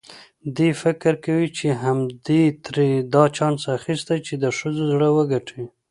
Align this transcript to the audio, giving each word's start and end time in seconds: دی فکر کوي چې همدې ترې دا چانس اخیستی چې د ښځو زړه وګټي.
دی 0.55 0.69
فکر 0.81 1.13
کوي 1.25 1.47
چې 1.57 1.67
همدې 1.83 2.43
ترې 2.65 2.89
دا 3.13 3.23
چانس 3.37 3.61
اخیستی 3.77 4.17
چې 4.27 4.33
د 4.43 4.45
ښځو 4.57 4.81
زړه 4.91 5.09
وګټي. 5.17 5.63